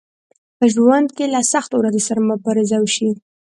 [0.57, 3.09] په ژوند کې له سختو ورځو سره مبارزه وشئ